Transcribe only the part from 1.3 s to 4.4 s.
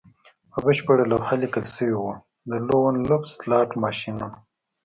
لیکل شوي وو د لون وولف سلاټ ماشینونه